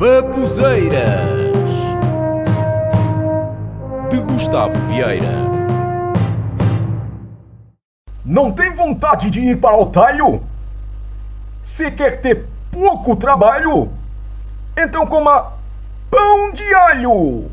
[0.00, 1.26] Babuzeiras
[4.08, 5.34] de Gustavo Vieira.
[8.24, 10.42] Não tem vontade de ir para o talho?
[11.62, 13.90] Se quer ter pouco trabalho?
[14.74, 15.52] Então coma
[16.10, 17.50] pão de alho.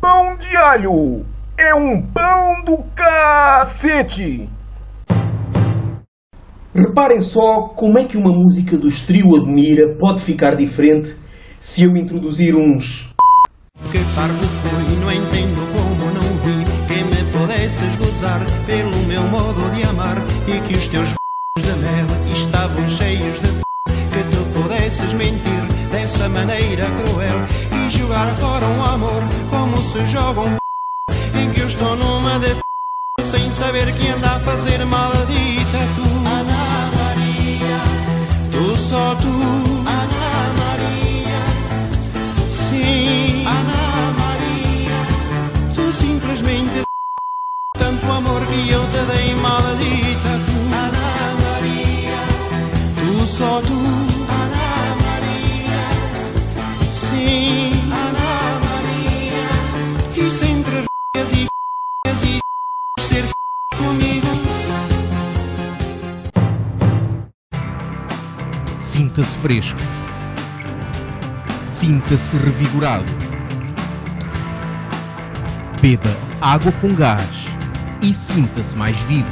[0.00, 1.26] Pão de alho
[1.58, 4.48] é um pão do cacete.
[6.74, 11.14] Reparem só como é que uma música do Trio Admira pode ficar diferente
[11.60, 13.12] se eu introduzir uns.
[13.90, 16.64] Que parvo foi, não entendo como não vi.
[16.88, 20.16] Que me pudesses gozar pelo meu modo de amar.
[20.48, 21.08] E que os teus
[21.60, 23.48] de mel estavam cheios de
[23.92, 27.86] que tu pudesses mentir dessa maneira cruel.
[27.86, 30.56] E jogar fora um amor como se joga um
[31.38, 32.56] em que eu estou numa de
[33.24, 36.11] sem saber que anda a fazer maledita tu
[69.12, 69.80] Sinta-se fresco.
[71.68, 73.12] Sinta-se revigorado.
[75.82, 77.44] Beba água com gás
[78.00, 79.28] e sinta-se mais vivo.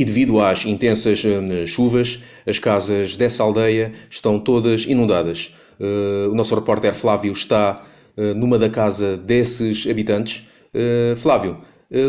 [0.00, 5.52] E devido às intensas hum, chuvas, as casas dessa aldeia estão todas inundadas.
[5.78, 7.84] Uh, o nosso repórter Flávio está
[8.16, 10.48] uh, numa da casa desses habitantes.
[10.74, 11.60] Uh, Flávio,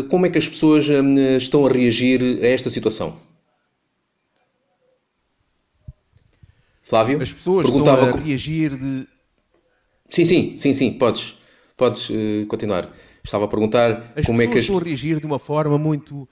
[0.08, 3.18] como é que as pessoas hum, estão a reagir a esta situação?
[6.82, 7.20] Flávio?
[7.20, 9.06] As pessoas Perguntava estão a reagir de.
[10.08, 11.36] Sim, sim, sim, sim, podes,
[11.76, 12.10] podes
[12.48, 12.90] continuar.
[13.22, 14.64] Estava a perguntar As como é pessoas que as...
[14.64, 16.26] estão a reagir de uma forma muito.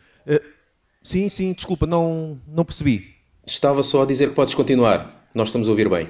[1.03, 3.15] Sim, sim, desculpa, não, não percebi.
[3.47, 5.29] Estava só a dizer que podes continuar.
[5.35, 6.09] Nós estamos a ouvir bem.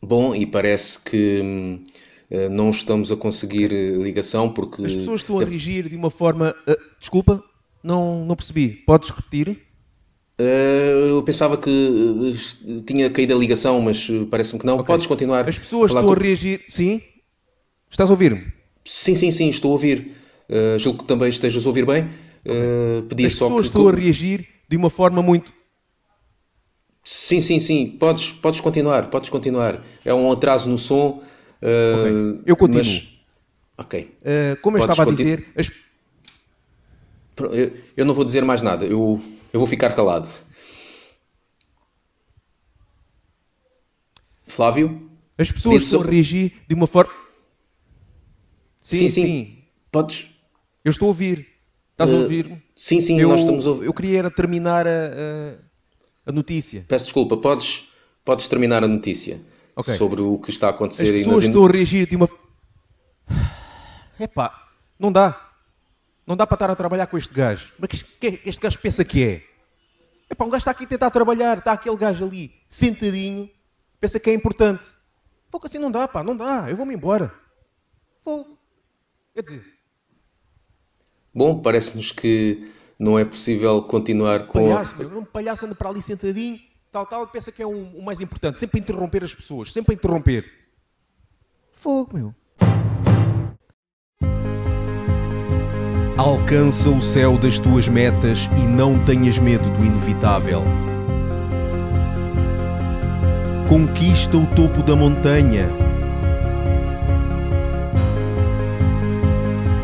[0.00, 1.84] Bom, e parece que hum,
[2.30, 4.84] eh, não estamos a conseguir eh, ligação porque...
[4.84, 6.54] As pessoas estão a reagir de uma forma.
[6.66, 7.42] eh, Desculpa,
[7.82, 8.68] não, não percebi.
[8.86, 9.58] Podes repetir?
[10.38, 11.70] Eh, eu pensava que
[12.86, 14.74] tinha caído a ligação, mas parece-me que não.
[14.74, 14.86] Ok.
[14.86, 15.48] Podes continuar.
[15.48, 16.60] As pessoas estão a com- reagir.
[16.68, 17.00] Sim?
[17.90, 18.52] Estás a ouvir-me?
[18.84, 20.12] Sim, sim, sim, estou a ouvir.
[20.48, 22.08] Eh, julgo que também estejas a ouvir bem.
[22.44, 23.66] Eh, pedir As só pessoas que...
[23.68, 25.52] estão a reagir de uma forma muito.
[27.02, 27.96] Sim, sim, sim.
[27.98, 29.84] Podes, podes continuar, podes continuar.
[30.04, 31.22] É um atraso no som.
[31.62, 32.84] eh, Ok, eu continuo.
[32.84, 33.08] mas-
[33.76, 34.14] Ok.
[34.24, 35.70] eh, como eu Podes estava a dizer, as-
[37.52, 38.84] Eu, eu não vou dizer mais nada.
[38.84, 39.20] Eu,
[39.52, 40.28] eu vou ficar calado.
[44.46, 45.10] Flávio?
[45.36, 47.12] as pessoas estão a reagir de uma forma.
[48.80, 50.28] Sim, sim, Podes?
[50.84, 51.46] Eu estou a ouvir.
[51.92, 52.62] Estás a Eh, ouvir?
[52.76, 53.86] Sim, sim, eu, nós estamos a ouvir.
[53.86, 56.84] Eu queria era terminar a, a, a notícia.
[56.88, 57.88] Peço desculpa, podes,
[58.24, 59.40] podes terminar a notícia
[59.76, 59.96] Ok.
[59.96, 62.28] sobre o que está a acontecer As pessoas nas estão a reagir de uma.
[64.18, 64.68] Epá,
[64.98, 65.40] não dá.
[66.26, 67.72] Não dá para estar a trabalhar com este gajo.
[67.78, 69.42] Mas que, que este gajo pensa que é?
[70.30, 73.48] Epá, um gajo está aqui a tentar trabalhar, está aquele gajo ali, sentadinho,
[74.00, 74.84] pensa que é importante.
[75.50, 76.66] Pouco assim não dá, pá, não dá.
[76.68, 77.32] Eu vou-me embora.
[78.24, 78.58] Vou.
[79.34, 79.73] Quer dizer,
[81.34, 84.70] Bom, parece-nos que não é possível continuar com.
[84.70, 86.60] palhaço, meu, um palhaço anda para ali sentadinho,
[86.92, 88.58] tal, tal, pensa que é o o mais importante.
[88.58, 90.44] Sempre a interromper as pessoas, sempre a interromper.
[91.72, 92.34] Fogo, meu.
[96.16, 100.62] Alcança o céu das tuas metas e não tenhas medo do inevitável.
[103.68, 105.83] Conquista o topo da montanha.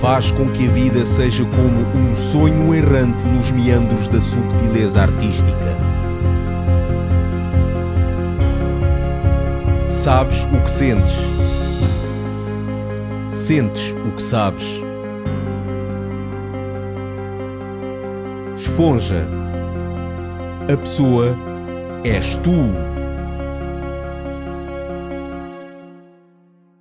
[0.00, 5.76] Faz com que a vida seja como um sonho errante nos meandros da subtileza artística.
[9.87, 11.12] Sabes o que sentes.
[13.31, 14.64] Sentes o que sabes.
[18.56, 19.26] Esponja.
[20.73, 21.37] A pessoa
[22.05, 22.90] és tu.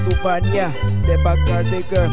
[0.00, 0.72] Stefania,
[1.06, 2.10] the Bacardi girl,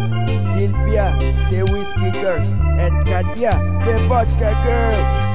[0.54, 1.16] Sylvia,
[1.50, 2.44] the whiskey girl,
[2.78, 3.54] and Katya,
[3.86, 5.28] the vodka girl.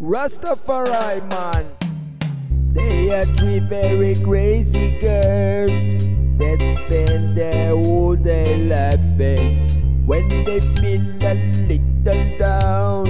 [0.00, 1.66] Rastafari man.
[2.72, 5.70] They are three very crazy girls
[6.38, 10.06] that spend their whole day laughing.
[10.06, 11.34] When they feel a
[11.70, 13.04] little down,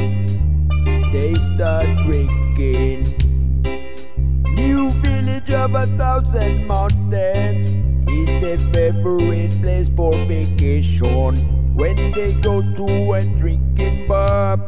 [1.13, 2.90] they start drinking.
[5.81, 7.73] A thousand mountains
[8.07, 11.37] is their favorite place for vacation.
[11.75, 14.59] When they go to a drinking bar,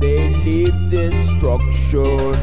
[0.00, 2.34] they leave the instruction.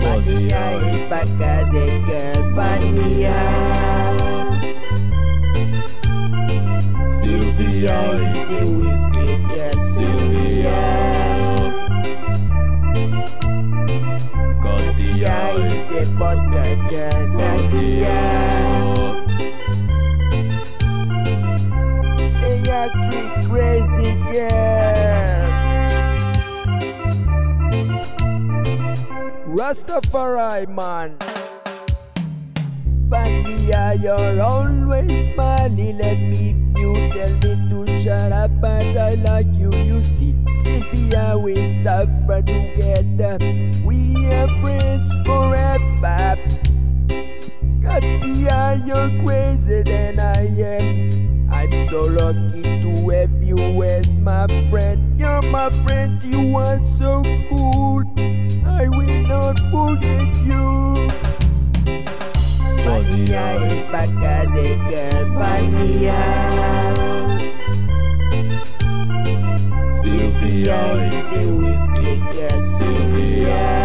[0.00, 0.72] Vania
[1.12, 1.28] at
[1.70, 3.40] the girl, Vania.
[7.20, 9.32] Sylvia is the whiskey
[16.18, 18.22] vodka girl, Katia.
[22.42, 25.48] They are three crazy girls.
[29.46, 31.16] Rastafari man.
[33.08, 35.98] Bandia, you're always smiling.
[35.98, 39.70] Let me you tell me to shut up, but I like you.
[39.88, 41.17] You see, Sylvia,
[41.48, 43.38] we suffer together.
[43.82, 46.36] We are friends forever.
[47.82, 51.50] Katia, you're crazier than I am.
[51.50, 55.18] I'm so lucky to have you as my friend.
[55.18, 58.02] You're my friend, you are so cool.
[58.66, 60.94] I will not forget you.
[62.84, 67.08] Vania is back at the girl, Vania.
[67.08, 67.17] Sylvia
[70.42, 73.77] is the whiskey girl, Sylvia.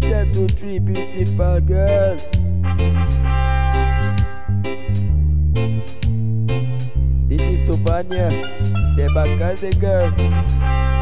[0.00, 2.22] Three beautiful girls.
[7.28, 8.30] This is Stefania,
[8.96, 10.10] the Bacardi girl,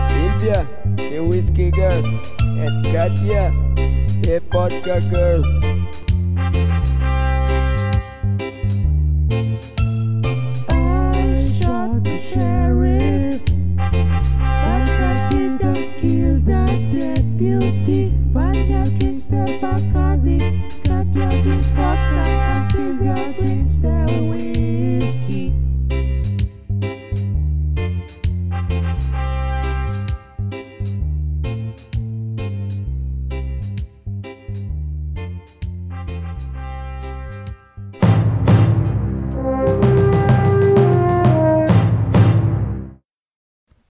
[0.08, 0.66] Sylvia,
[0.96, 2.04] the whiskey girl,
[2.40, 3.52] and Katia,
[4.22, 5.75] the vodka girl.